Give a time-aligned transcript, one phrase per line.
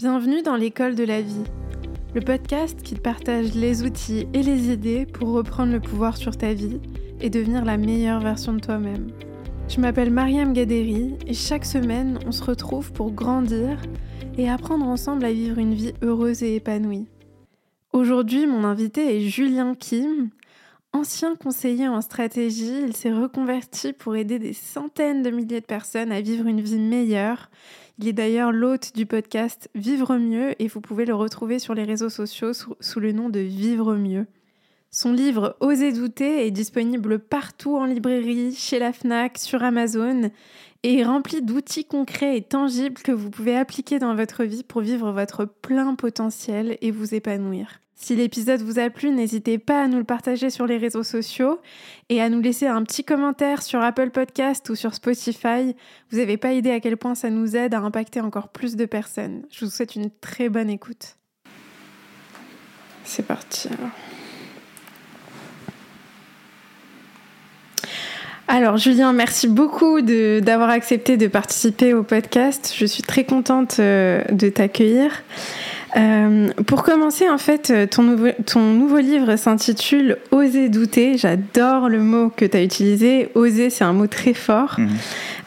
[0.00, 1.44] Bienvenue dans l'école de la vie,
[2.16, 6.52] le podcast qui partage les outils et les idées pour reprendre le pouvoir sur ta
[6.52, 6.80] vie
[7.20, 9.12] et devenir la meilleure version de toi-même.
[9.68, 13.80] Je m'appelle Mariam Gaderi et chaque semaine on se retrouve pour grandir
[14.36, 17.06] et apprendre ensemble à vivre une vie heureuse et épanouie.
[17.92, 20.30] Aujourd'hui, mon invité est Julien Kim.
[20.92, 26.10] Ancien conseiller en stratégie, il s'est reconverti pour aider des centaines de milliers de personnes
[26.10, 27.48] à vivre une vie meilleure
[27.98, 31.84] il est d'ailleurs l'hôte du podcast Vivre mieux et vous pouvez le retrouver sur les
[31.84, 34.26] réseaux sociaux sous, le nom de Vivre mieux.
[34.90, 40.30] Son livre Oser douter est disponible partout en librairie, chez la FNAC, sur Amazon
[40.84, 45.10] et rempli d'outils concrets et tangibles que vous pouvez appliquer dans votre vie pour vivre
[45.10, 47.80] votre plein potentiel et vous épanouir.
[47.96, 51.58] Si l'épisode vous a plu, n'hésitez pas à nous le partager sur les réseaux sociaux
[52.10, 55.74] et à nous laisser un petit commentaire sur Apple Podcast ou sur Spotify.
[56.10, 58.84] Vous n'avez pas idée à quel point ça nous aide à impacter encore plus de
[58.84, 59.46] personnes.
[59.50, 61.16] Je vous souhaite une très bonne écoute.
[63.04, 63.90] C'est parti alors.
[68.46, 72.74] Alors Julien, merci beaucoup d'avoir accepté de participer au podcast.
[72.76, 75.22] Je suis très contente euh, de t'accueillir.
[75.96, 81.16] Euh, pour commencer, en fait, ton nouveau, ton nouveau livre s'intitule Oser douter.
[81.16, 83.30] J'adore le mot que tu as utilisé.
[83.34, 84.74] Oser, c'est un mot très fort.
[84.78, 84.88] Mhm.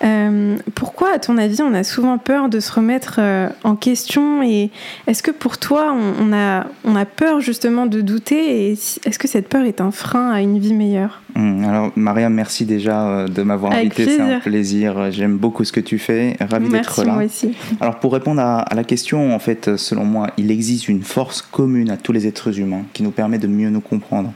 [0.03, 3.19] Euh, pourquoi, à ton avis, on a souvent peur de se remettre
[3.63, 4.71] en question Et
[5.05, 9.27] est-ce que pour toi, on, a, on a peur justement de douter Et est-ce que
[9.27, 11.21] cette peur est un frein à une vie meilleure?
[11.35, 14.05] Alors, Maria, merci déjà de m'avoir invité.
[14.05, 15.11] C'est un plaisir.
[15.11, 16.35] J'aime beaucoup ce que tu fais.
[16.39, 17.13] Ravi d'être là.
[17.13, 17.53] Moi aussi.
[17.79, 21.41] Alors, pour répondre à, à la question, en fait, selon moi, il existe une force
[21.41, 24.33] commune à tous les êtres humains qui nous permet de mieux nous comprendre.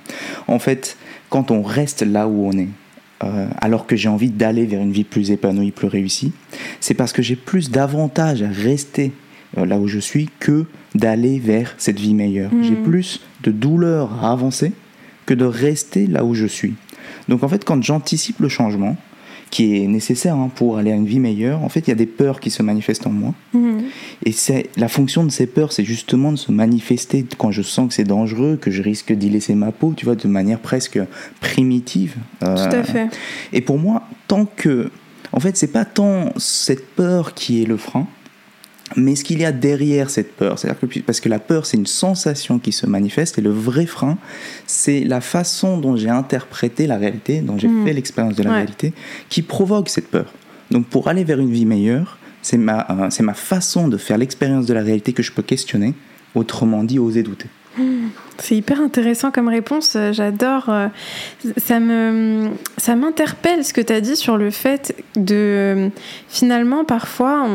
[0.48, 0.98] En fait,
[1.30, 2.68] quand on reste là où on est,
[3.24, 6.34] euh, alors que j'ai envie d'aller vers une vie plus épanouie, plus réussie,
[6.80, 9.12] c'est parce que j'ai plus d'avantages à rester
[9.58, 12.52] euh, là où je suis que d'aller vers cette vie meilleure.
[12.62, 12.84] J'ai hmm.
[12.84, 14.74] plus de douleur à avancer
[15.32, 16.74] que de rester là où je suis.
[17.30, 18.98] Donc en fait, quand j'anticipe le changement,
[19.50, 21.96] qui est nécessaire hein, pour aller à une vie meilleure, en fait, il y a
[21.96, 23.34] des peurs qui se manifestent en moi.
[23.54, 23.84] Mhm.
[24.26, 27.88] Et c'est la fonction de ces peurs, c'est justement de se manifester quand je sens
[27.88, 31.00] que c'est dangereux, que je risque d'y laisser ma peau, tu vois, de manière presque
[31.40, 32.16] primitive.
[32.44, 33.08] Euh, Tout à fait.
[33.54, 34.92] Et pour moi, tant que,
[35.32, 38.06] en fait, c'est pas tant cette peur qui est le frein,
[38.96, 41.78] mais ce qu'il y a derrière cette peur, c'est-à-dire que parce que la peur c'est
[41.78, 44.18] une sensation qui se manifeste et le vrai frein
[44.68, 47.86] c'est la façon dont j'ai interprété la réalité, dont j'ai hmm.
[47.86, 48.94] fait l'expérience de la réalité,
[49.30, 50.34] qui provoque cette peur.
[50.70, 54.18] Donc pour aller vers une vie meilleure, c'est ma, euh, c'est ma façon de faire
[54.18, 55.94] l'expérience de la réalité que je peux questionner,
[56.36, 57.48] autrement dit oser douter.
[58.38, 60.66] C'est hyper intéressant comme réponse, j'adore.
[60.70, 60.88] Euh,
[61.58, 65.90] ça me ça m'interpelle ce que tu as dit sur le fait de
[66.28, 67.46] finalement parfois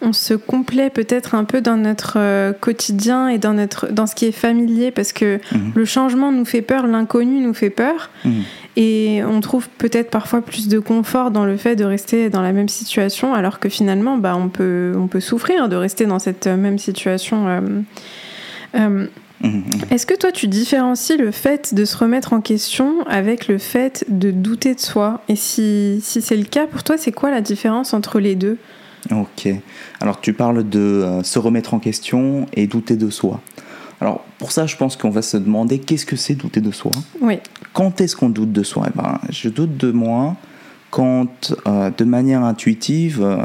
[0.00, 4.14] on, se complaît peut-être un peu dans notre euh, quotidien et dans notre dans ce
[4.14, 5.72] qui est familier parce que mhm.
[5.74, 8.42] le changement nous fait peur, l'inconnu nous fait peur mhm.
[8.76, 12.52] et on trouve peut-être parfois plus de confort dans le fait de rester dans la
[12.52, 16.46] même situation alors que finalement bah on peut on peut souffrir de rester dans cette
[16.46, 17.60] même situation euh,
[18.74, 19.06] euh,
[19.42, 19.64] mhm.
[19.90, 24.04] Est-ce que toi, tu différencies le fait de se remettre en question avec le fait
[24.08, 25.22] de douter de soi?
[25.28, 28.58] Et si, si c'est le cas, pour toi, c'est quoi la différence entre les deux?
[29.10, 29.48] Ok.
[30.00, 33.40] Alors, tu parles de euh, se remettre en question et douter de soi.
[34.00, 36.92] Alors, pour ça, je pense qu'on va se demander qu'est-ce que c'est douter de soi?
[37.20, 37.38] Oui.
[37.72, 38.86] Quand est-ce qu'on doute de soi?
[38.88, 40.36] Eh ben, Je doute de moi
[40.90, 43.36] quand euh, de manière intuitive, euh,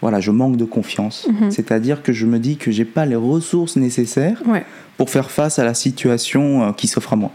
[0.00, 1.28] voilà, je manque de confiance.
[1.28, 1.50] Mhm.
[1.50, 4.42] C'est-à-dire que je me dis que j'ai pas les ressources nécessaires
[4.96, 7.30] pour faire face à la situation euh, qui s'offre à moi.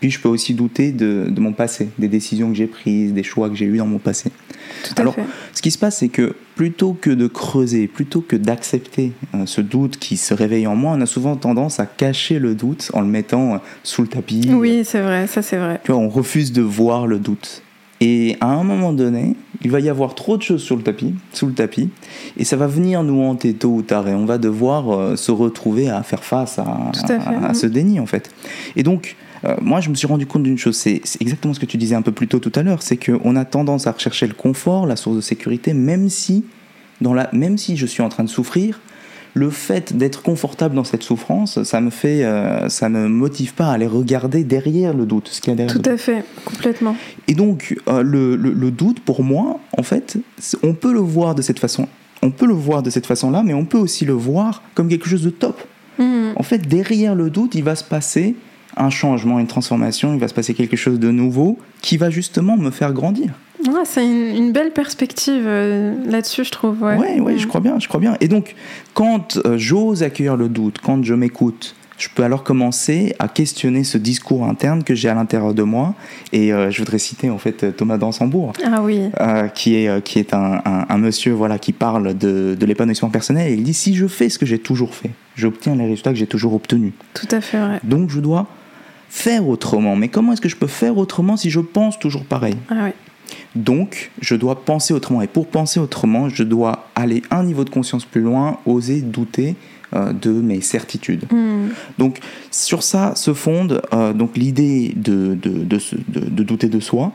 [0.00, 3.22] Puis je peux aussi douter de, de mon passé, des décisions que j'ai prises, des
[3.22, 4.30] choix que j'ai eus dans mon passé.
[4.96, 5.14] Alors,
[5.52, 9.12] ce qui se passe, c'est que plutôt que de creuser, plutôt que d'accepter
[9.44, 12.90] ce doute qui se réveille en moi, on a souvent tendance à cacher le doute
[12.94, 14.48] en le mettant sous le tapis.
[14.52, 15.80] Oui, c'est vrai, ça c'est vrai.
[15.84, 17.62] Tu vois, on refuse de voir le doute.
[18.00, 21.14] Et à un moment donné, il va y avoir trop de choses sur le tapis,
[21.32, 21.90] sous le tapis,
[22.38, 25.30] et ça va venir nous hanter tôt ou tard, et on va devoir euh, se
[25.30, 26.90] retrouver à faire face à,
[27.42, 28.30] à, ce déni en fait.
[28.76, 31.66] Et donc, euh, moi, je me suis rendu compte d'une chose, c'est exactement ce que
[31.66, 34.26] tu disais un peu plus tôt tout à l'heure, c'est qu'on a tendance à rechercher
[34.26, 36.44] le confort, la source de sécurité, même si,
[37.02, 38.80] dans la, même si je suis en train de souffrir,
[39.34, 43.68] le fait d'être confortable dans cette souffrance, ça me fait, euh, ça me motive pas
[43.68, 45.80] à aller regarder derrière le doute, ce qu'il y a derrière.
[45.80, 46.96] Tout à fait, complètement.
[47.28, 50.18] Et donc euh, le, le, doute, pour moi, en fait,
[50.62, 51.88] on peut le voir de cette façon.
[52.22, 55.08] On peut le voir de cette façon-là, mais on peut aussi le voir comme quelque
[55.08, 55.62] chose de top.
[55.98, 56.32] Mmh.
[56.36, 58.36] En fait, derrière le doute, il va se passer
[58.76, 62.56] un changement, une transformation, il va se passer quelque chose de nouveau qui va justement
[62.56, 63.32] me faire grandir.
[63.66, 66.82] Ouais, c'est une, belle perspective euh, là-dessus, je trouve.
[66.82, 68.16] Ouais, ouais, ouais je crois bien, je crois bien.
[68.20, 68.54] Et donc,
[68.94, 73.84] quand euh, j'ose accueillir le doute, quand je m'écoute, je peux alors commencer à questionner
[73.84, 75.94] ce discours interne que j'ai à l'intérieur de moi.
[76.32, 79.10] Et euh, je voudrais citer en fait Thomas Dansembourg, ah oui.
[79.54, 83.52] qui est, qui est un, un, monsieur voilà, qui parle de, de l'épanouissement personnel.
[83.52, 86.18] Et il dit si je fais ce que j'ai toujours fait, j'obtiens les résultats que
[86.18, 86.94] j'ai toujours obtenus.
[87.12, 87.80] Tout à fait vrai.
[87.84, 88.46] Donc je dois
[89.10, 89.96] faire autrement.
[89.96, 92.56] Mais comment est-ce que je peux faire autrement si je pense toujours pareil?
[92.70, 92.88] Ah.
[93.54, 95.20] Donc, je dois penser autrement.
[95.20, 99.56] Et pour penser autrement, je dois aller un niveau de conscience plus loin, oser douter
[99.92, 101.24] euh, de mes certitudes.
[101.32, 101.68] Hmm.
[101.98, 102.20] Donc,
[102.52, 107.12] sur ça se fonde euh, donc l'idée de, de, de, douter de soi.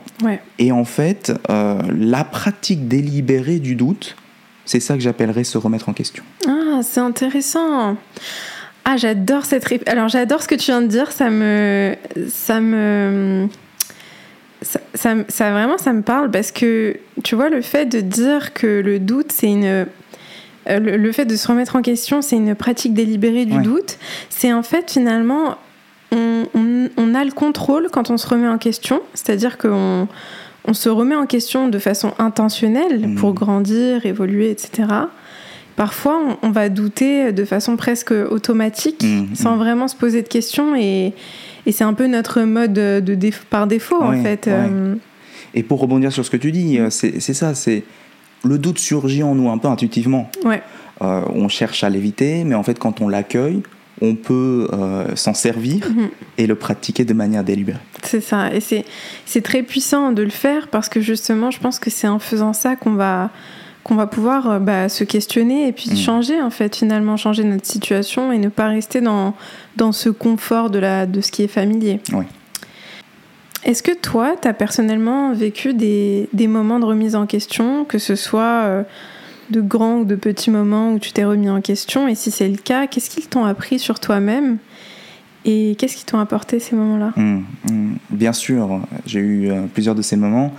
[0.58, 4.16] Et en fait, euh, la pratique délibérée du doute,
[4.66, 6.22] c'est ça que j'appellerais se remettre en question.
[6.46, 7.96] Ah, c'est intéressant.
[8.96, 9.88] Ah, j'adore cette.
[9.88, 11.12] Alors, j'adore ce que tu viens de dire.
[11.12, 11.94] Ça me.
[12.28, 13.48] Ça me
[14.62, 14.80] ça,
[15.28, 18.98] ça, vraiment, ça me parle parce que, tu vois, le fait de dire que le
[18.98, 19.64] doute, c'est une...
[19.64, 19.84] Euh,
[20.68, 23.98] le, fait de se remettre en question, c'est une pratique délibérée du doute.
[24.30, 25.58] C'est en fait, finalement,
[26.10, 26.46] on,
[26.96, 29.02] on, a le contrôle quand on se remet en question.
[29.14, 30.08] C'est-à-dire qu'on
[30.64, 33.14] on se remet en question de façon intentionnelle mmh.
[33.14, 34.88] pour grandir, évoluer, etc.
[35.76, 39.58] Parfois, on, va douter de façon presque automatique, mmh, sans mmh.
[39.58, 41.12] vraiment se poser de questions et
[41.66, 44.46] et c'est un peu notre mode de par défaut, en fait.
[44.46, 44.94] Euh.
[45.52, 47.82] Et pour rebondir sur ce que tu dis, euh, c'est ça, c'est
[48.44, 50.30] le doute surgit en nous un peu intuitivement.
[50.44, 50.62] Ouais.
[51.02, 53.62] Euh, on cherche à l'éviter, mais en fait, quand on l'accueille,
[54.00, 54.68] on peut
[55.14, 56.10] s'en servir mhm.
[56.38, 57.78] et le pratiquer de manière délibérée.
[58.02, 61.90] C'est ça, et c'est très puissant de le faire parce que justement, je pense que
[61.90, 63.30] c'est en faisant ça qu'on va
[63.86, 65.96] qu'on va pouvoir euh, bah, se questionner et puis mm.
[65.96, 69.32] changer en fait finalement changer notre situation et ne pas rester dans,
[69.76, 72.00] dans ce confort de, la, de ce qui est familier.
[72.12, 72.24] Oui.
[73.62, 77.98] Est-ce que toi, tu as personnellement vécu des, des, moments de remise en question, que
[77.98, 78.82] ce soit euh,
[79.50, 82.08] de grands ou de petits moments où tu t'es remis en question?
[82.08, 84.58] Et si c'est le cas, qu'est-ce qu'ils t'ont appris sur toi-même
[85.46, 87.12] et qu'est-ce qui t'ont apporté ces moments-là?
[87.16, 87.94] Mmh, mmh.
[88.10, 90.52] Bien sûr, j'ai eu euh, plusieurs de ces moments.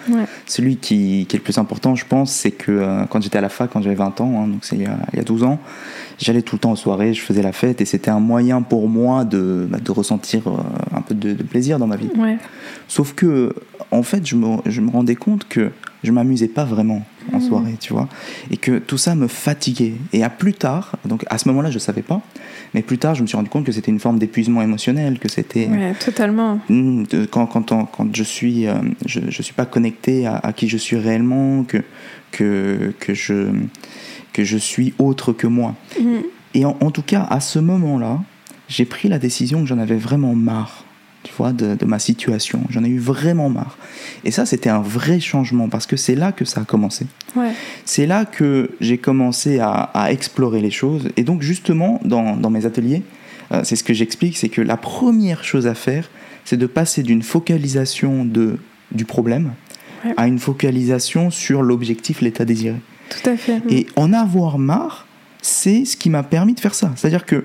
[0.46, 3.42] Celui qui, qui, est le plus important, je pense, c'est que euh, quand j'étais à
[3.42, 5.60] la fac, quand j'avais 20 ans, hein, donc c'est il, y a 12 ans,
[6.18, 8.88] j'allais tout le temps aux soirées, je faisais la fête et c'était un moyen pour
[8.88, 10.58] moi de, bah, de ressentir euh,
[10.96, 12.10] un peu de, plaisir dans ma vie.
[12.88, 13.54] Sauf que,
[13.92, 15.72] en fait, je me, je me rendais compte que
[16.08, 17.42] je m'amusais pas vraiment en mmh.
[17.42, 18.08] soirée, tu vois,
[18.50, 19.94] et que tout ça me fatiguait.
[20.14, 22.22] Et à plus tard, donc à ce moment-là, je savais pas,
[22.74, 25.30] mais plus tard, je me suis rendu compte que c'était une forme d'épuisement émotionnel, que
[25.30, 25.68] c'était.
[25.68, 26.60] Ouais, totalement.
[26.70, 28.76] Hmm, quand, quand, quand je suis, euh,
[29.06, 31.84] je, je suis pas connecté à, qui je suis réellement, que,
[32.32, 33.50] que, que, je,
[34.32, 35.76] que je suis autre que moi.
[36.00, 36.20] Mm.
[36.54, 38.22] Et en, en, tout cas, à ce moment-là,
[38.70, 40.86] j'ai pris la décision que j'en avais vraiment marre
[41.28, 42.62] tu vois, de, ma situation.
[42.70, 43.78] J'en ai eu vraiment marre.
[44.24, 47.06] Et ça, c'était un vrai changement parce que c'est là que ça a commencé.
[47.86, 51.10] C'est là que j'ai commencé à, explorer les choses.
[51.18, 53.04] Et donc, justement, dans, dans mes ateliers,
[53.52, 56.10] euh, c'est ce que j'explique, c'est que la première chose à faire,
[56.46, 58.58] c'est de passer d'une focalisation de,
[58.92, 59.52] du problème
[60.16, 62.78] à une focalisation sur l'objectif, l'état désiré.
[63.10, 63.62] Tout à fait.
[63.70, 65.08] Et en avoir marre,
[65.42, 66.92] c'est ce qui m'a permis de faire ça.
[66.96, 67.44] C'est-à-dire que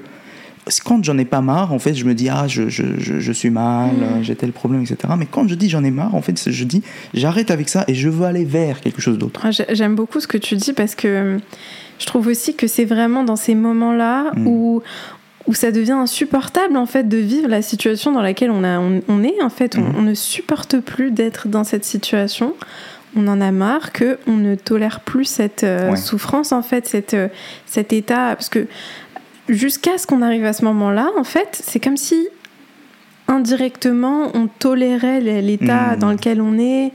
[0.84, 3.50] quand j'en ai pas marre, en fait, je me dis, ah, je, je, je, suis
[3.50, 4.22] mal, mm.
[4.22, 5.14] j'ai tel problème, etc.
[5.16, 6.82] Mais quand je dis j'en ai marre, en fait, je dis,
[7.14, 9.40] j'arrête avec ça et je veux aller vers quelque chose d'autre.
[9.44, 11.38] Ah, j'aime beaucoup ce que tu dis parce que
[11.98, 14.46] je trouve aussi que c'est vraiment dans ces moments-là mm.
[14.46, 14.82] où,
[15.46, 19.24] où ça devient insupportable, en fait, de vivre la situation dans laquelle on, a, on,
[19.24, 19.42] est.
[19.42, 20.04] En fait, on, mm.
[20.04, 22.54] ne supporte plus d'être dans cette situation
[23.14, 27.12] on en a marre que on ne tolère plus cette euh, souffrance en fait cette,
[27.12, 27.28] euh,
[27.66, 28.66] cet état parce que
[29.48, 32.28] jusqu'à ce qu'on arrive à ce moment-là, en fait, c'est comme si
[33.28, 35.98] indirectement on tolérait l'état mmh.
[35.98, 36.92] dans lequel on est,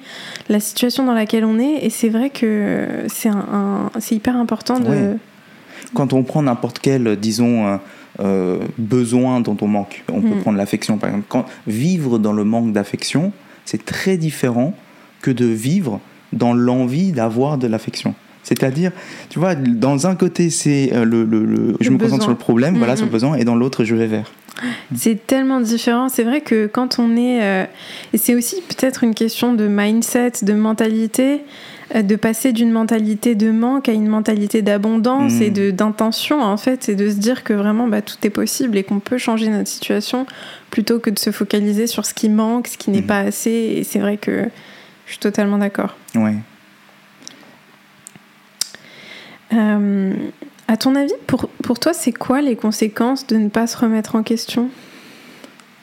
[0.49, 5.17] la situation dans laquelle on est, et c'est vrai que c'est un, hyper important de.
[5.93, 7.77] Quand on prend n'importe quel, disons, euh,
[8.19, 10.41] euh, besoin dont on manque, on peut mmh.
[10.41, 11.27] prendre l'affection par exemple.
[11.29, 13.31] Quand, vivre dans le manque d'affection,
[13.65, 14.73] c'est très différent
[15.21, 15.99] que de vivre
[16.33, 18.15] dans l'envie d'avoir de l'affection.
[18.47, 18.91] C'est-à-dire,
[19.29, 22.77] tu vois, dans un côté, c'est euh, le, le, je me concentre sur le problème,
[22.77, 24.31] voilà, sur le besoin, et dans l'autre, je vais vers.
[24.95, 26.07] C'est tellement différent.
[26.07, 27.43] C'est vrai que quand on est.
[27.43, 27.65] Euh,
[28.13, 31.41] et c'est aussi peut-être une question de mindset, de mentalité,
[31.93, 35.71] euh, de passer d'une mentalité de manque à une mentalité d'abondance et mm.
[35.73, 38.99] d'intention, en fait, c'est de se dire que vraiment bah, tout est possible et qu'on
[38.99, 40.25] peut changer notre situation
[40.71, 43.07] plutôt que de se focaliser sur ce qui manque, ce qui n'est mm.
[43.07, 43.51] pas assez.
[43.51, 44.45] Et c'est vrai que
[45.05, 45.97] je suis totalement d'accord.
[46.15, 46.35] Ouais.
[49.53, 50.13] Euh,
[50.67, 54.15] à ton avis, pour, pour toi, c'est quoi les conséquences de ne pas se remettre
[54.15, 54.69] en question?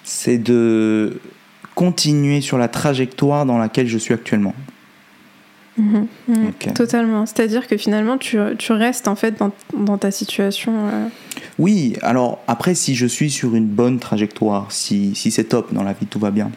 [0.03, 1.21] C'est de
[1.75, 4.55] continuer sur la trajectoire dans laquelle je suis actuellement.
[5.77, 6.07] Mhm.
[6.75, 7.27] Totalement.
[7.27, 10.73] C'est-à-dire que finalement, tu, tu, restes en fait dans, dans ta situation.
[10.73, 11.09] Euh.
[11.59, 15.83] Oui, alors après, si je suis sur une bonne trajectoire, si, si c'est top dans
[15.83, 16.51] la vie, tout va bien,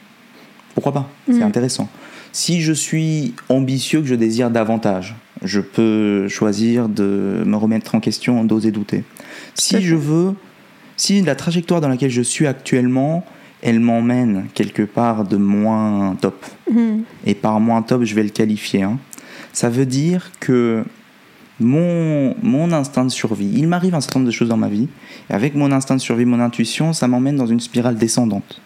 [0.76, 1.10] pourquoi pas?
[1.26, 1.44] C'est mhm.
[1.44, 1.90] intéressant.
[2.32, 8.00] Si je suis ambitieux, que je désire davantage, je peux choisir de me remettre en
[8.00, 9.04] question, d'oser douter.
[9.54, 10.34] Si je veux,
[10.96, 13.26] si la trajectoire dans laquelle je suis actuellement,
[13.62, 16.46] elle m'emmène quelque part de moins top.
[17.26, 18.84] Et par moins top, je vais le qualifier.
[18.84, 19.00] Hein.
[19.54, 20.84] Ça veut dire que
[21.60, 24.88] mon, mon instinct de survie, il m'arrive un certain nombre de choses dans ma vie,
[25.30, 28.62] et avec mon instinct de survie, mon intuition, ça m'emmène dans une spirale descendante.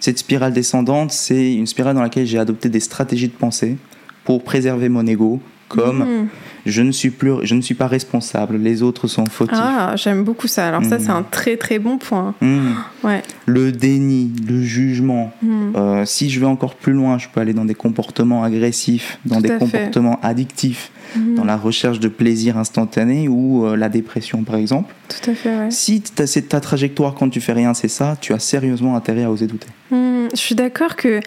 [0.00, 3.76] Cette spirale descendante, c'est une spirale dans laquelle j'ai adopté des stratégies de pensée
[4.24, 5.40] pour préserver mon ego,
[5.74, 6.28] comme mm.
[6.66, 9.58] Je ne suis plus, je ne suis pas responsable, les autres sont fautifs.
[9.60, 10.68] Ah, j'aime beaucoup ça.
[10.68, 11.16] Alors ça, c'est mm.
[11.16, 12.34] un très très bon point.
[12.40, 12.72] Mm.
[13.02, 13.22] Ouais.
[13.46, 15.32] Le déni, le jugement.
[15.76, 19.40] Euh, si je vais encore plus loin, je peux aller dans des comportements agressifs, dans
[19.40, 24.94] des comportements addictifs, dans la recherche de plaisir instantané ou euh, la dépression, par exemple.
[25.08, 25.56] Tout à fait.
[25.56, 25.70] Ouais.
[25.70, 29.30] Si c'est ta trajectoire quand tu fais rien, c'est ça, tu as sérieusement intérêt à
[29.30, 29.68] oser douter.
[29.90, 31.20] je suis d'accord que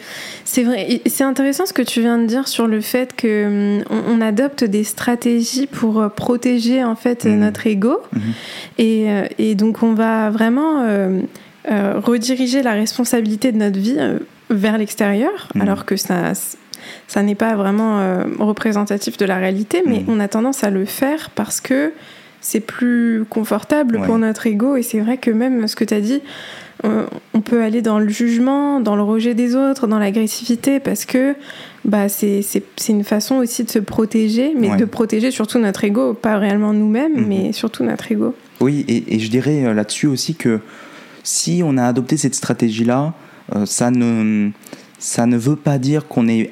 [0.45, 1.01] c'est vrai.
[1.05, 4.83] C'est intéressant ce que tu viens de dire sur le fait que on, adopte des
[4.83, 5.26] stratégies
[5.71, 7.39] pour euh, protéger en fait mhm.
[7.39, 7.99] notre ego,
[8.77, 11.21] et, euh, et, donc on va vraiment euh,
[11.65, 13.97] rediriger la responsabilité de notre vie
[14.49, 15.61] vers l'extérieur, mhm.
[15.61, 16.33] alors que ça
[17.07, 21.31] ça n'est pas vraiment représentatif de la réalité, mais on a tendance à le faire
[21.31, 21.91] parce que
[22.39, 24.77] c'est plus confortable pour notre ego.
[24.77, 26.21] Et c'est vrai que même ce que tu as dit,
[26.83, 31.35] on peut aller dans le jugement, dans le rejet des autres, dans l'agressivité, parce que
[31.85, 32.41] bah, c'est
[32.89, 37.15] une façon aussi de se protéger, mais de protéger surtout notre ego, pas réellement nous-mêmes,
[37.15, 37.27] mhm.
[37.27, 38.35] mais surtout notre ego.
[38.59, 40.59] Oui, et, je dirais euh, là-dessus aussi que
[41.23, 43.13] si on a adopté cette stratégie-là,
[43.55, 44.49] euh, ça, ne,
[44.99, 46.51] ça ne veut pas dire qu'on est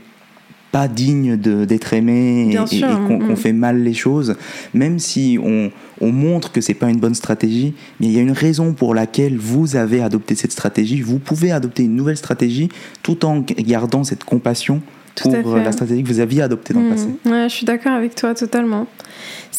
[0.75, 3.37] pas digne d'être aimé et, qu'on mm.
[3.37, 4.35] fait mal les choses,
[4.73, 8.21] même si on, on montre que c'est pas une bonne stratégie, mais il y a
[8.21, 10.99] une raison pour laquelle vous avez adopté cette stratégie.
[10.99, 12.67] Vous pouvez adopter une nouvelle stratégie
[13.03, 14.81] tout en gardant cette compassion
[15.15, 16.89] pour euh, la stratégie que vous aviez adoptée dans le mm.
[16.89, 17.07] passé.
[17.25, 18.85] Ouais, je suis d'accord avec toi totalement.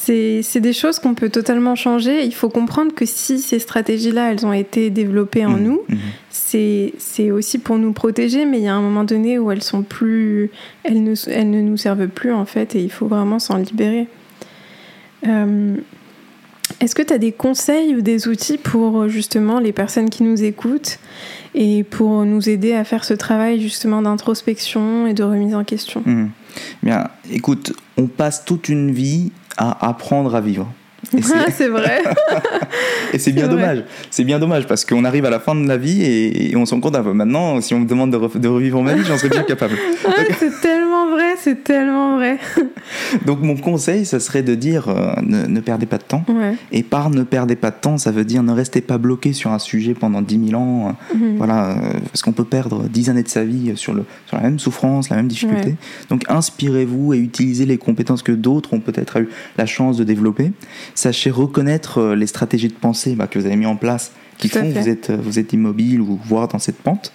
[0.07, 2.25] C'est des choses qu'on peut totalement changer.
[2.25, 5.97] Il faut comprendre que si ces stratégies-là, elles ont été développées en mmh, nous, mmh.
[6.31, 9.83] c'est aussi pour nous protéger, mais il y a un moment donné où elles sont
[9.83, 10.51] plus,
[10.85, 14.07] elles ne, elles ne nous servent plus en fait, et il faut vraiment s'en libérer.
[15.27, 15.75] Euh,
[16.81, 20.45] est-ce que tu as des conseils ou des outils pour justement les personnes qui nous
[20.45, 20.99] écoutent
[21.55, 26.03] et pour nous aider à faire ce travail justement d'introspection et de remise en question?
[26.05, 26.29] Mmh.
[26.83, 30.69] Bien, écoute, on passe toute une vie à apprendre à vivre.
[31.53, 32.03] c'est vrai.
[33.13, 33.85] et c'est bien dommage.
[34.11, 36.75] C'est bien dommage parce qu'on arrive à la fin de la vie et, on se
[36.75, 39.43] rend compte, ah, maintenant, si on me demande de, revivre ma vie, j'en serais bien
[39.43, 39.77] capable.
[40.39, 40.51] c'est
[40.97, 42.39] tellement vrai, c'est tellement vrai.
[43.27, 46.25] Donc mon conseil, ça serait de dire, euh, ne, perdez pas de temps.
[46.73, 49.53] Et par ne perdez pas de temps, ça veut dire ne restez pas bloqué sur
[49.53, 50.97] un sujet pendant 10 000 ans.
[51.15, 51.37] Mhm.
[51.37, 51.75] Voilà, euh,
[52.07, 55.11] parce qu'on peut perdre 10 années de sa vie sur, le, sur la même souffrance,
[55.11, 55.77] la même difficulté.
[56.11, 60.53] Donc inspirez-vous et utilisez les compétences que d'autres ont peut-être eu la chance de développer
[60.95, 64.49] sachez reconnaître euh, les stratégies de pensée bah, que vous avez mis en place qui
[64.49, 67.13] font que vous êtes, vous êtes immobile ou voire dans cette pente.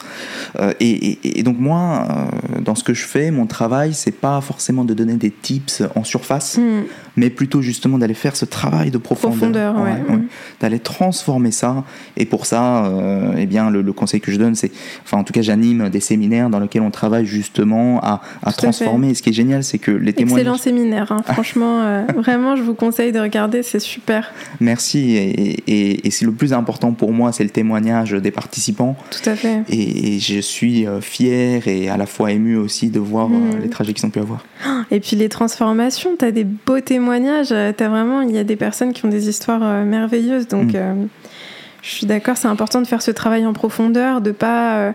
[0.60, 4.86] Euh, et, donc moi, euh, dans ce que je fais, mon travail, c'est pas forcément
[4.86, 6.84] de donner des tips en surface, hmm.
[7.16, 10.28] Mais plutôt justement d'aller faire ce travail de profondeur, hmm.
[10.60, 11.84] d'aller transformer ça.
[12.18, 14.72] Et pour ça, euh, eh bien, le, conseil que je donne, c'est,
[15.04, 19.10] enfin en tout cas, j'anime des séminaires dans lesquels on travaille justement à, à transformer.
[19.10, 20.42] et ce qui est génial, c'est que les témoignages...
[20.42, 21.22] Excellent séminaire, hein.
[21.34, 24.32] franchement, vraiment, je vous conseille de regarder, c'est super.
[24.60, 28.96] Merci, et, et c'est le plus important pour moi, c'est le témoignage des participants.
[29.10, 29.64] Tout à fait.
[29.70, 33.62] Et, je suis euh, fier et à la fois ému aussi de voir euh, hmm.
[33.62, 34.46] les trajets qu'ils ont pu avoir.
[34.92, 37.01] Et puis les transformations, tu as des beaux témoignages.
[37.10, 40.48] As vraiment, il y a des personnes qui ont des histoires euh, merveilleuses.
[40.48, 40.74] Donc.
[40.74, 41.08] Hmm.
[41.82, 44.94] je suis d'accord, c'est important de faire ce travail en profondeur, de pas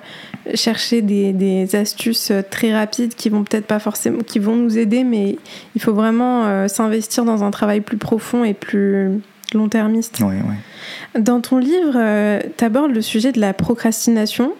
[0.54, 5.02] chercher des, des, astuces très rapides qui vont peut-être pas forcément, qui vont nous aider,
[5.02, 5.36] mais
[5.74, 9.20] il faut vraiment s'investir dans un travail plus profond et plus
[9.52, 10.20] long-termiste.
[10.20, 11.20] Ouais, ouais.
[11.20, 14.52] Dans ton livre, euh, tu abordes le sujet de la procrastination.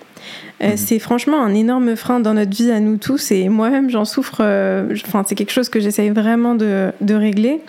[0.63, 0.77] Euh, mhm.
[0.77, 4.39] C'est franchement un énorme frein dans notre vie à nous tous et moi-même j'en souffre.
[4.41, 7.61] Euh, enfin, c'est quelque chose que j'essaye vraiment de, régler.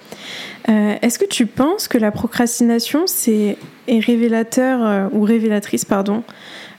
[0.67, 6.23] Est-ce que tu penses que la procrastination c'est est révélateur ou révélatrice pardon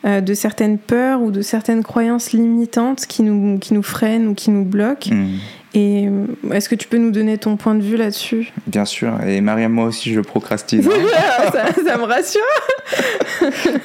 [0.05, 4.51] de certaines peurs ou de certaines croyances limitantes qui nous, qui nous freinent ou qui
[4.51, 5.15] nous bloquent?
[5.15, 5.39] Mhm.
[5.79, 8.53] Et euh, est-ce que tu peux nous donner ton point de vue là-dessus?
[8.67, 10.85] Bien sûr, et Mariam, moi aussi je procrastine.
[10.87, 11.51] hein.
[11.53, 12.41] ça, ça, me rassure.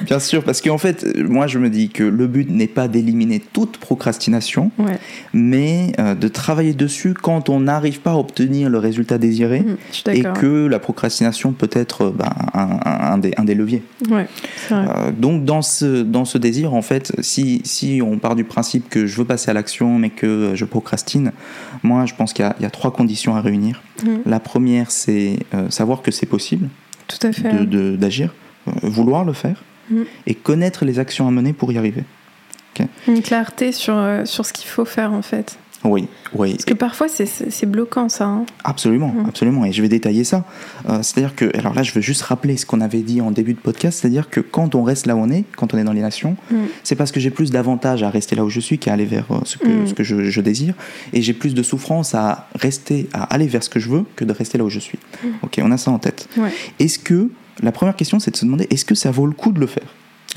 [0.02, 3.40] Bien sûr, parce qu'en fait, moi je me dis que le but n'est pas d'éliminer
[3.40, 4.98] toute procrastination, ouais.
[5.32, 10.10] mais euh, de travailler dessus quand on n'arrive pas à obtenir le résultat désiré Mmh,
[10.10, 13.82] et que la procrastination peut être ben, un, des, un des leviers.
[14.10, 14.84] Ouais, c'est vrai.
[14.88, 18.88] Euh, donc dans ce, dans ce désir, en fait, si, si on part du principe
[18.88, 21.32] que je veux passer à l'action mais que je procrastine,
[21.84, 23.80] moi je pense qu'il y a, il y a trois conditions à réunir.
[24.02, 26.68] Mmh, La première, c'est euh, savoir que c'est possible
[27.98, 28.34] d'agir,
[28.66, 30.02] euh, vouloir le faire Mm.
[30.26, 32.04] et connaître les actions à mener pour y arriver.
[33.06, 35.58] Une clarté sur, euh, sur ce qu'il faut faire en fait.
[35.84, 38.24] Oui, oui, Parce que parfois c'est- bloquant ça.
[38.24, 38.46] hein.
[38.64, 39.26] absolument, Mm.
[39.28, 39.64] absolument.
[39.66, 40.44] Et je vais détailler ça.
[40.88, 43.52] Euh, c'est-à-dire que, alors là, je veux juste rappeler ce qu'on avait dit en début
[43.54, 45.92] de podcast, c'est-à-dire que quand on reste là où on est, quand on est dans
[45.92, 46.54] les nations, Mm.
[46.84, 49.26] c'est parce que j'ai plus d'avantages à rester là où je suis qu'à aller vers
[49.30, 49.86] euh, ce que, Mm.
[49.88, 50.74] ce que je, je désire,
[51.12, 54.24] et j'ai plus de souffrance à rester, à aller vers ce que je veux que
[54.24, 54.98] de rester là où je suis.
[55.22, 55.26] Mm.
[55.42, 56.28] Ok, on a ça en tête.
[56.38, 56.50] Ouais.
[56.78, 57.28] Est-ce que
[57.62, 59.66] la première question, c'est de se demander est-ce que ça vaut le coup de le
[59.66, 59.84] faire?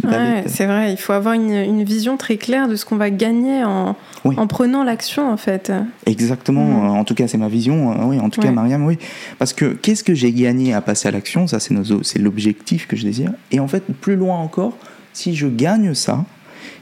[0.04, 3.10] Ouais, c'est vrai, il faut avoir une, une vision très claire de ce qu'on va
[3.10, 4.36] gagner en, Oui.
[4.38, 5.72] en prenant l'action en fait.
[6.06, 8.52] Exactement, euh, en tout cas c'est ma vision, euh, oui, en tout cas.
[8.52, 8.98] Mariam, oui.
[9.40, 11.48] Parce que qu'est-ce que j'ai gagné à passer à l'action?
[11.48, 13.32] Ça c'est l'objectif que je désire.
[13.52, 14.78] Et en fait, plus loin encore,
[15.14, 16.24] si je gagne ça,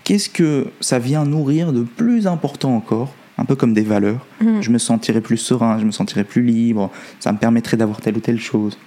[0.03, 3.13] qu'est-ce que ça vient nourrir de plus important encore?
[3.37, 4.25] Un peu comme des valeurs.
[4.41, 4.61] Mhm.
[4.61, 8.15] Je me sentirais plus serein, je me sentirais plus libre, ça me permettrait d'avoir telle
[8.17, 8.77] ou telle chose.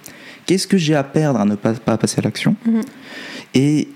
[0.45, 2.55] Qu'est-ce que j'ai à perdre à ne pas, pas passer à l'action?
[2.65, 2.81] Mhm.
[3.53, 3.89] Et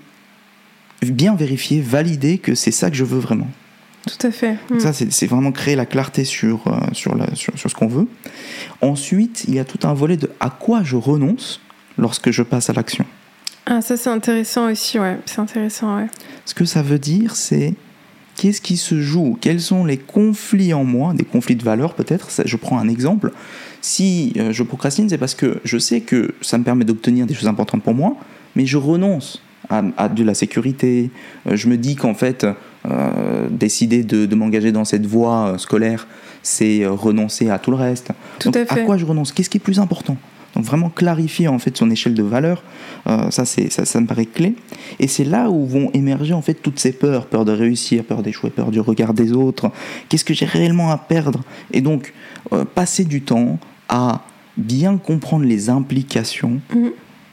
[1.12, 3.48] bien vérifier, valider que c'est ça que je veux vraiment.
[4.06, 4.56] Tout à fait.
[4.70, 4.80] Mm.
[4.80, 8.06] Ça, c'est vraiment créer la clarté sur, euh, sur, la- sur, sur ce qu'on veut.
[8.82, 11.60] Ensuite, il y a tout un volet de à quoi je renonce
[11.96, 13.04] lorsque je passe à l'action.
[13.66, 15.18] Ah, ça c'est intéressant aussi, ouais.
[15.24, 16.06] C'est intéressant, ouais.
[16.44, 17.72] Ce que ça veut dire, c'est
[18.36, 19.38] qu'est-ce qui se joue?
[19.40, 21.14] Quels sont les conflits en moi?
[21.14, 23.32] Des conflits de valeurs peut-être Je prends un exemple.
[23.80, 27.32] Si euh, je procrastine, c'est parce que je sais que ça me permet d'obtenir des
[27.32, 28.16] choses importantes pour moi,
[28.54, 31.10] mais je renonce à, à de la sécurité.
[31.46, 32.46] Euh, je me dis qu'en fait,
[32.86, 36.06] euh, décider de, de m'engager dans cette voie euh, scolaire,
[36.42, 38.10] c'est renoncer à tout le reste.
[38.38, 38.84] Tout Donc, à fait.
[38.84, 39.32] quoi je renonce?
[39.32, 40.16] Qu'est-ce qui est plus important?
[40.54, 42.62] Donc vraiment clarifier en fait son échelle de valeur,
[43.08, 44.54] euh, ça, c'est, ça, ça me paraît clé.
[45.00, 48.22] Et c'est là où vont émerger en fait toutes ces peurs, peur de réussir, peur
[48.22, 49.72] d'échouer, peur du regard des autres.
[50.08, 51.40] Qu'est-ce que j'ai réellement à perdre?
[51.72, 52.12] Et donc
[52.52, 54.20] euh, passer du temps à
[54.56, 56.90] bien comprendre les implications Mhm.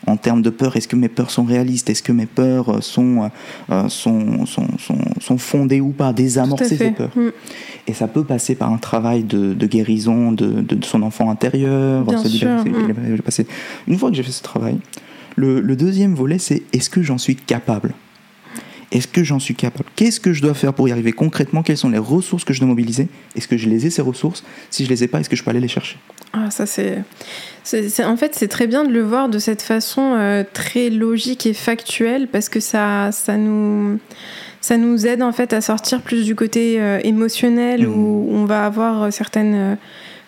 [0.07, 0.75] En termes de peur.
[0.75, 1.89] Est-ce que mes peurs sont réalistes?
[1.89, 3.29] Est-ce que mes peurs euh, sont,
[3.71, 6.11] euh, sont, sont, sont, sont fondées ou pas?
[6.13, 7.11] Désamorcer ces peurs.
[7.15, 7.29] Mm.
[7.87, 11.29] Et ça peut passer par un travail de, de guérison de, de- de son enfant
[11.29, 12.03] intérieur.
[12.03, 13.41] Bien sûr, mm.
[13.87, 14.77] Une fois que j'ai fait ce travail,
[15.35, 17.93] le, le deuxième volet, c'est est-ce que j'en suis capable?
[18.91, 19.85] Est-ce que j'en suis capable?
[19.95, 21.11] Qu'est-ce que je dois faire pour y arriver?
[21.13, 23.07] Concrètement Quelles sont les ressources que je dois mobiliser?
[23.35, 24.43] Est-ce que je les ai, ces ressources?
[24.69, 25.97] Si je les ai pas, est-ce que je peux aller les chercher?
[26.33, 26.99] Ah, ça c'est.
[28.03, 31.53] En fait, c'est très bien de le voir de cette façon euh, très logique et
[31.53, 33.99] factuelle parce que ça, ça nous.
[34.63, 37.93] Ça nous aide en fait à sortir plus du côté euh, émotionnel Mhm.
[37.97, 39.77] où on va avoir euh, certaines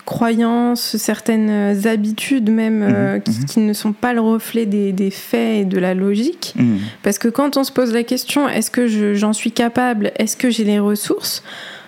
[0.06, 3.46] croyances, certaines euh, habitudes même euh, Mhm, qui, mhm.
[3.46, 6.54] qui ne sont pas le reflet des, des faits et de la logique.
[6.58, 6.78] Hmm.
[7.04, 10.36] Parce que quand on se pose la question, est-ce que je- j'en suis capable Est-ce
[10.38, 11.44] que j'ai les ressources?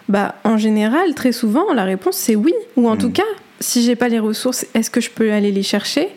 [0.07, 2.53] Bah, en général, très souvent, la réponse c'est oui.
[2.77, 3.23] Ou en tout cas,
[3.59, 6.09] si j'ai pas les ressources, est-ce que je peux aller les chercher?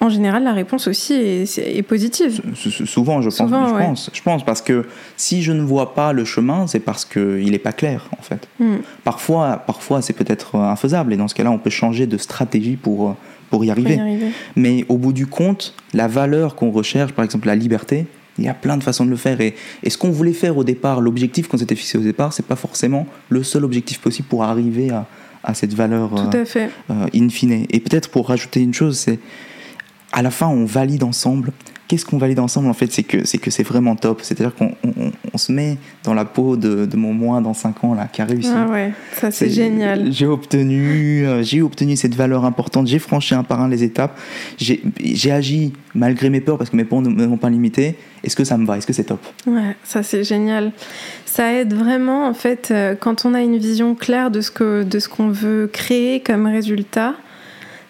[0.00, 2.42] En général, la réponse aussi est, positive.
[2.52, 3.86] S- Souvent, je pense, Souvent, je ouais.
[3.86, 4.84] pense, je pense, parce que
[5.16, 8.46] si je ne vois pas le chemin, c'est parce qu'il n'est pas clair, en fait.
[8.60, 8.76] Mm.
[9.04, 12.76] Parfois, parfois c'est peut-être euh, infaisable, et dans ce cas-là, on peut changer de stratégie
[12.76, 13.12] pour, euh,
[13.50, 13.94] pour y arriver.
[13.96, 14.26] y arriver.
[14.56, 18.04] Mais au bout du compte, la valeur qu'on recherche, par exemple la liberté,
[18.36, 19.40] il y a plein de façons de le faire.
[19.40, 22.44] Et, et ce qu'on voulait faire au départ, l'objectif qu'on s'était fixé au départ, c'est
[22.46, 25.06] pas forcément le seul objectif possible pour arriver à,
[25.44, 26.68] à cette valeur Tout à fait.
[26.90, 27.64] euh, in fine.
[27.70, 29.18] Et peut-être pour rajouter une chose, c'est
[30.14, 31.52] à la fin, on valide ensemble.
[31.86, 34.20] Qu'est-ce qu'on valide ensemble en fait C'est que c'est que c'est vraiment top.
[34.22, 37.92] C'est-à-dire qu'on on- se met dans la peau de, de mon moi dans 5 ans
[37.92, 38.48] là, qui a réussi.
[38.54, 40.12] Ah ouais, ça c'est génial.
[40.12, 42.86] J'ai obtenu, euh, j'ai obtenu cette valeur importante.
[42.86, 44.16] J'ai franchi un par un les étapes.
[44.58, 47.96] J'ai agi malgré mes peurs parce que mes peurs ne ne m'ont pas limité.
[48.22, 48.78] Est-ce que ça me va?
[48.78, 49.20] Est-ce que c'est top?
[49.46, 50.70] Ouais, ça c'est génial.
[51.26, 54.84] Ça aide vraiment en fait euh, quand on a une vision claire de ce que
[54.84, 57.14] de ce qu'on veut créer comme résultat.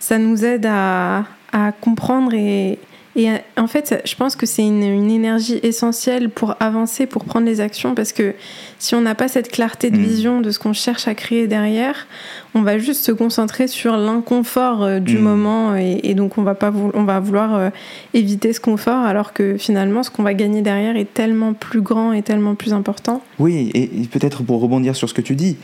[0.01, 2.79] Ça nous aide à, à comprendre et,
[3.17, 7.47] et en fait, je pense que c'est une, une énergie essentielle pour avancer, pour prendre
[7.47, 8.35] les actions, parce que
[8.81, 10.03] si on n'a pas cette clarté de Mm.
[10.03, 12.09] vision de ce qu'on cherche à créer derrière,
[12.57, 15.23] on va juste se concentrer sur l'inconfort euh, du Mm.
[15.23, 17.71] moment et, et donc on va pas on va vouloir euh,
[18.15, 22.13] éviter ce confort, alors que finalement, ce qu'on va gagner derrière est tellement plus grand
[22.13, 23.23] et tellement plus important.
[23.39, 25.57] Oui, et peut-être pour rebondir sur ce que tu dis,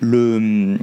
[0.00, 0.78] le,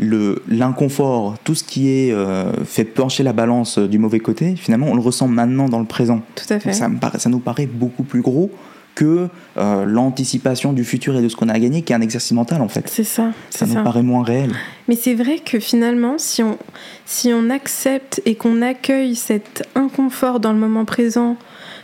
[0.00, 4.94] l'inconfort, tout ce qui est euh, fait pencher la balance du mauvais côté, finalement, on
[4.94, 6.22] le ressent maintenant dans le présent.
[6.34, 6.72] Tout à fait.
[6.72, 8.50] ça, ça nous paraît beaucoup plus gros
[8.94, 12.00] que euh, l'anticipation du futur et de ce qu'on a à gagner, qui est un
[12.00, 12.88] exercice mental en fait.
[12.88, 13.32] C'est ça.
[13.50, 14.52] Ça nous paraît moins réel.
[14.88, 16.58] Mais c'est vrai que finalement, si on,
[17.06, 21.36] si on accepte et qu'on accueille cet inconfort dans le moment présent,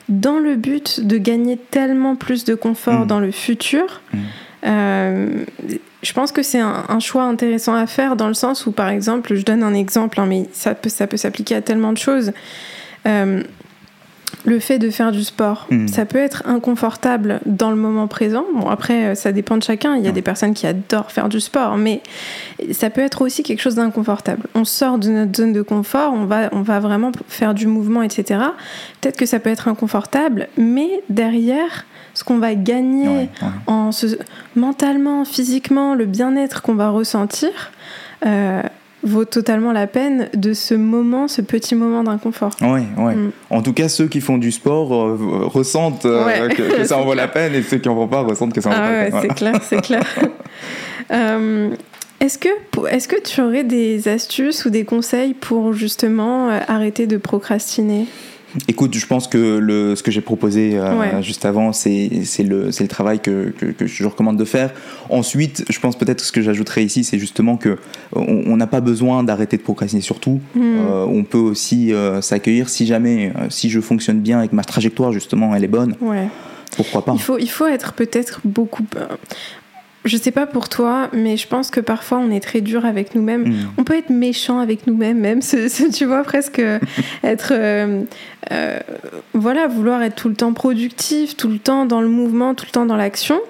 [0.09, 3.07] dans le but de gagner tellement plus de confort mm.
[3.07, 4.19] dans le futur, mm.
[4.67, 5.45] euh,
[6.07, 9.35] je pense que c'est un, choix intéressant à faire dans le sens où, par exemple,
[9.35, 12.33] je donne un exemple, hein, mais ça peut, ça peut s'appliquer à tellement de choses.
[13.07, 13.43] Euh,
[14.45, 15.89] le fait de faire du sport, hmm.
[15.89, 18.45] ça peut être inconfortable dans le moment présent.
[18.55, 19.97] Bon, après, euh, ça dépend de chacun.
[19.97, 22.01] Il y a des personnes qui adorent faire du sport, mais
[22.71, 24.43] ça peut être aussi quelque chose d'inconfortable.
[24.55, 28.03] On sort de notre zone de confort, on va, on va vraiment faire du mouvement,
[28.03, 28.41] etc.
[29.01, 31.85] Peut-être que ça peut être inconfortable, mais derrière,
[32.17, 33.29] ce qu'on va gagner
[33.67, 33.91] En
[34.57, 37.51] mentalement, physiquement, le bien-être qu'on va ressentir,
[38.25, 38.63] euh,
[39.03, 42.53] vaut totalement la peine de ce moment, ce petit moment d'inconfort.
[42.63, 43.15] Oui, oui.
[43.15, 43.33] Mm.
[43.51, 47.13] En tout cas, ceux qui font du sport euh, ressentent euh, que, ça en vaut
[47.13, 49.11] la peine et ceux qui n'en font pas ressentent que ça en vaut ah la
[49.11, 49.21] peine.
[49.21, 50.07] C'est clair, c'est clair.
[52.19, 52.49] Est-ce que,
[52.91, 58.07] est que tu aurais des astuces ou des conseils pour justement arrêter de procrastiner?
[58.69, 62.89] Écoute, je pense que le, ce que j'ai proposé euh, juste avant, c'est le, le
[62.89, 64.73] travail que, que, je recommande de faire.
[65.11, 67.79] Ensuite, je pense peut-être que ce que j'ajouterais ici, c'est justement que
[68.15, 70.41] on n'a pas besoin d'arrêter de procrastiner surtout.
[70.55, 70.63] Hmm.
[70.63, 74.65] Euh, on peut aussi euh, s'accueillir si jamais, si je fonctionne bien et que ma
[74.65, 75.95] trajectoire justement elle est bonne.
[76.01, 76.29] Ouais.
[76.77, 78.85] Pourquoi pas Il faut, il faut être peut-être beaucoup
[80.07, 83.15] je sais pas pour toi, mais je pense que parfois on est très dur avec
[83.15, 83.49] nous-mêmes.
[83.49, 83.55] Hmm.
[83.79, 85.41] On peut être méchant avec nous-mêmes, même,
[85.93, 86.63] tu vois, presque
[87.25, 87.53] être.
[87.53, 88.05] Euh,
[88.53, 88.79] euh,
[89.35, 92.71] voilà, vouloir être tout le temps productif, tout le temps dans le mouvement, tout le
[92.71, 93.41] temps dans l'action.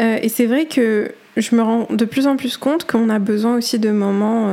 [0.00, 3.20] Euh, et c'est vrai que je me rends de plus en plus compte qu'on a
[3.20, 4.48] besoin aussi de moments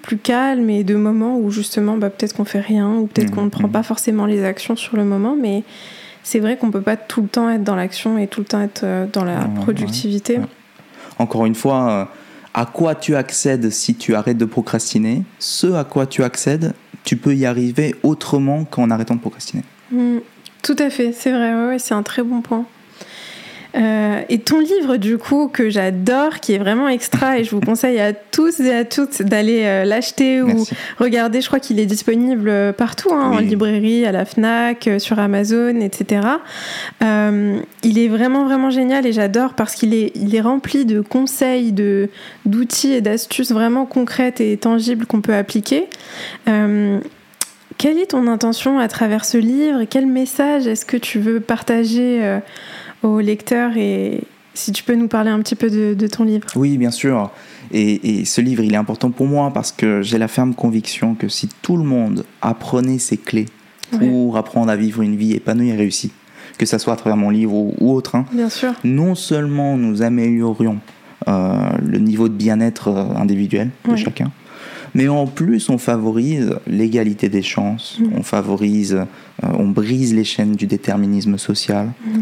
[0.00, 3.34] plus calmes et de moments où justement bah, peut-être qu'on fait rien ou peut-être hmm.
[3.34, 3.72] qu'on ne prend hmm.
[3.72, 5.64] pas forcément les actions sur le moment, mais
[6.22, 8.62] c'est vrai qu'on peut pas tout le temps être dans l'action et tout le temps
[8.62, 10.38] être dans la productivité
[11.18, 12.04] encore une fois, euh,
[12.54, 17.16] à quoi tu accèdes si tu arrêtes de procrastiner, ce à quoi tu accèdes, tu
[17.16, 19.64] peux y arriver autrement qu'en arrêtant de procrastiner.
[19.90, 20.18] Mm.
[20.62, 22.64] tout à fait, c'est vrai, c'est un très bon point.
[23.74, 27.60] Euh, et ton livre, du coup, que j'adore, qui est vraiment extra, et je vous
[27.60, 30.64] conseille à tous et à toutes d'aller euh, l'acheter ou
[30.98, 31.40] regarder.
[31.40, 35.80] Je crois qu'il est disponible euh, partout, hein, en librairie, à la Fnac, sur Amazon,
[35.80, 36.20] etc.
[37.00, 41.72] il est vraiment, vraiment génial et j'adore parce qu'il est, il est rempli de conseils,
[41.72, 42.08] de,
[42.46, 45.88] d'outils et d'astuces vraiment concrètes et tangibles qu'on peut appliquer.
[46.46, 49.84] quelle est ton intention à travers ce livre?
[49.88, 52.40] Quel message est-ce que tu veux partager
[53.02, 54.22] aux lecteurs et
[54.54, 56.46] si tu peux nous parler un petit peu de, ton livre.
[56.56, 57.30] Oui, bien sûr.
[57.72, 61.28] Et, ce livre, il est important pour moi parce que j'ai la ferme conviction que
[61.28, 63.46] si tout le monde apprenait ses clés
[63.98, 66.12] pour apprendre à vivre une vie épanouie et réussie,
[66.58, 68.72] que ce soit à travers mon livre ou, autre, hein, bien sûr.
[68.84, 70.78] non seulement nous améliorions
[71.28, 74.32] euh, le niveau de bien-être euh, individuel de chacun,
[74.94, 78.06] mais en plus on favorise l'égalité des chances, mm.
[78.16, 81.92] on favorise, euh, on brise les chaînes du déterminisme social.
[82.04, 82.20] Mm.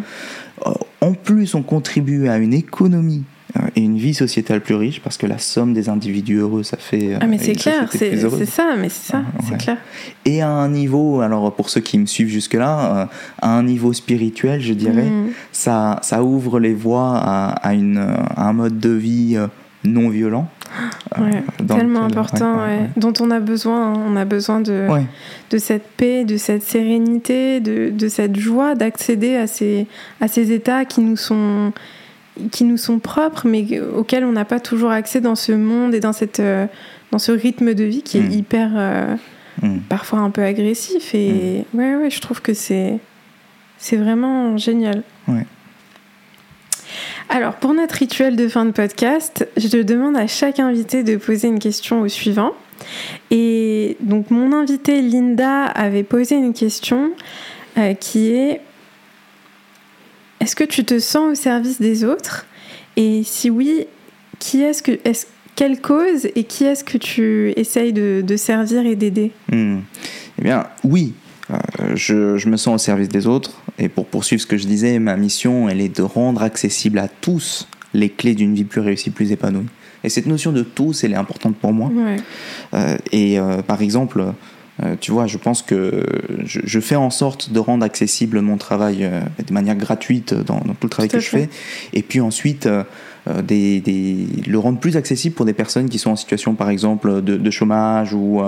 [0.67, 3.25] Euh, en plus, on contribue à une économie
[3.57, 6.77] euh, et une vie sociétale plus riche parce que la somme des individus heureux, ça
[6.77, 7.17] fait.
[7.21, 9.79] Ah, mais c'est clair, c'est ça, mais c'est ça, c'est clair.
[10.25, 13.09] Et à un niveau, alors pour ceux qui me suivent jusque-là,
[13.41, 15.31] à un niveau spirituel, je dirais, mm.
[15.53, 19.39] ça, ça ouvre les voies à, une, à un mode de vie
[19.85, 20.49] non violent
[21.19, 22.59] Ouais, tellement important,
[22.97, 23.95] dont on a besoin.
[23.95, 24.01] Hein.
[24.07, 24.87] On a besoin de,
[25.51, 29.89] de cette paix, de cette sérénité, de, de cette joie d'accéder à ces,
[30.21, 31.73] à ces états qui nous sont
[32.51, 36.01] qui nous sont propres, mais auxquels on n'a pas toujours accès dans ce monde et
[36.01, 36.67] dans, cette, euh,
[37.11, 38.33] dans ce rythme de vie qui est mm.
[38.33, 39.17] hyper, euh,
[39.63, 39.79] mm.
[39.89, 41.15] parfois un peu agressif.
[41.15, 41.79] Et mm.
[41.79, 42.99] ouais, ouais, je trouve que c'est,
[43.79, 45.03] c'est vraiment génial.
[45.29, 45.47] Ouais.
[47.33, 51.15] Alors, pour notre rituel de fin de podcast, je te demande à chaque invité de
[51.15, 52.51] poser une question au suivant.
[53.31, 57.13] Et donc, mon invitée Linda avait posé une question
[57.79, 58.61] euh, qui est
[60.41, 62.47] Est-ce que tu te sens au service des autres?
[62.97, 63.87] Et si oui,
[64.41, 68.97] qui est-ce que, est quelle cause et qui est-ce que tu essayes de, servir et
[68.97, 69.31] d'aider?
[69.53, 69.79] Hmm.
[70.37, 71.15] Eh bien, oui,
[71.51, 73.60] euh, je, me sens au service des autres.
[73.81, 77.09] Et pour poursuivre ce que je disais, ma mission, elle est de rendre accessible à
[77.09, 79.67] tous les clés d'une vie plus réussie, plus épanouie.
[80.05, 81.91] Et cette notion de tous, elle est importante pour moi.
[82.75, 84.33] Euh, et euh, par exemple,
[84.83, 86.05] Euh, tu vois, je pense que
[86.45, 90.61] je, je, fais en sorte de rendre accessible mon travail euh, de manière gratuite dans,
[90.61, 91.49] dans tout le travail Tout que je fais.
[91.93, 92.83] Et puis ensuite, euh,
[93.29, 96.71] euh, des, des- le rendre plus accessible pour des personnes qui sont en situation, par
[96.71, 98.41] exemple, de, de chômage ou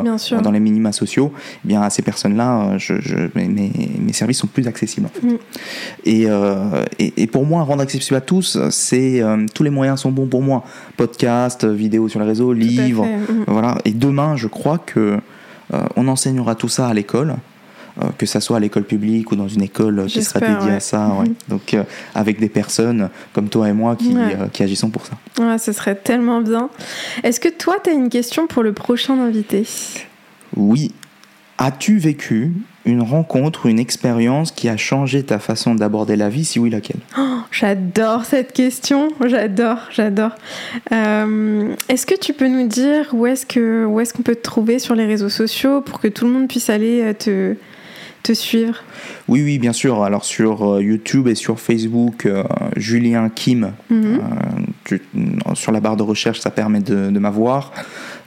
[0.43, 1.33] dans les minima sociaux.
[1.65, 5.07] Eh bien, à ces personnes-là, je, je- mes, services sont plus accessibles.
[5.07, 5.27] en fait.
[5.27, 5.39] Mm.
[6.05, 6.27] Et,
[7.05, 9.23] et, et pour moi, rendre accessible à tous, c'est
[9.55, 10.65] tous les moyens sont bons pour moi.
[10.97, 13.05] Podcast, vidéo sur les réseaux, livres.
[13.05, 13.45] Mm.
[13.49, 13.77] Voilà.
[13.85, 15.19] Et demain, je crois que
[15.97, 17.37] on enseignera tout ça à l'école,
[18.01, 20.77] euh, que ça soit à l'école publique ou dans une école qui sera dédiée ouais.
[20.77, 21.09] à ça.
[21.09, 21.29] ouais.
[21.29, 21.35] Mhm.
[21.49, 24.37] Donc, euh, avec des personnes comme toi et moi qui, Ouais.
[24.41, 25.13] euh, qui agissons pour ça.
[25.39, 26.71] Ouais, ce serait tellement bien.
[27.23, 29.67] Est-ce que toi, tu as une question pour le prochain invité?
[30.57, 30.93] Oui.
[31.59, 32.53] As-tu vécu
[32.85, 36.71] une rencontre ou une expérience qui a changé ta façon d'aborder la vie Si oui,
[36.71, 37.01] laquelle?
[37.19, 40.33] Oh, J'adore cette question, j'adore, j'adore.
[40.93, 44.43] Euh, est-ce que tu peux nous dire où est-ce que où est-ce qu'on peut te
[44.43, 47.55] trouver sur les réseaux sociaux pour que tout le monde puisse aller euh, te
[48.23, 48.83] te suivre?
[49.29, 50.03] Oui, oui, bien sûr.
[50.05, 52.45] Alors sur euh, YouTube et sur Facebook, euh,
[52.77, 54.05] Julien Kim, Mhm.
[54.05, 54.21] euh,
[55.55, 57.73] sur la barre de recherche, ça permet de, de m'avoir.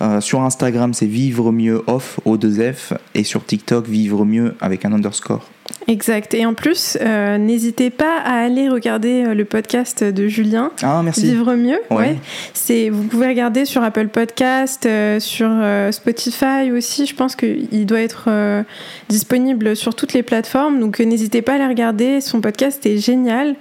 [0.02, 2.98] Euh, sur Instagram, c'est Vivre mieux off, O2F.
[3.14, 5.50] Et sur TikTok, Vivre mieux avec un underscore.
[5.88, 6.34] Exact.
[6.34, 10.72] Et en plus, euh, n'hésitez pas à aller regarder euh, le podcast de Julien.
[10.82, 11.26] Ah, merci.
[11.26, 11.96] Vivre mieux, Ouais.
[11.98, 12.16] ouais.
[12.54, 17.06] C'est, vous pouvez regarder sur Apple Podcast, euh, sur euh, Spotify aussi.
[17.06, 18.64] Je pense qu'il doit être euh,
[19.10, 20.80] disponible sur toutes les plateformes.
[20.80, 22.20] Donc n'hésitez pas à aller regarder.
[22.20, 23.56] Son podcast est génial.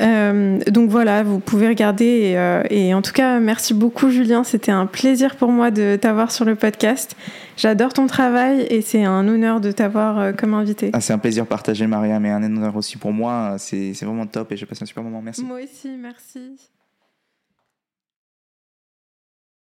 [0.00, 2.04] Euh, donc voilà, vous pouvez regarder.
[2.04, 4.44] Et, euh, et en tout cas, merci beaucoup Julien.
[4.44, 7.16] C'était un plaisir pour moi de t'avoir sur le podcast.
[7.56, 10.90] J'adore ton travail et c'est un honneur de t'avoir euh, comme invité.
[10.92, 13.56] Ah, c'est un plaisir partagé, Maria, mais un honneur aussi pour moi.
[13.58, 15.22] C'est c'est vraiment top et j'ai passé un super moment.
[15.22, 15.44] Merci.
[15.44, 16.73] Moi aussi, merci.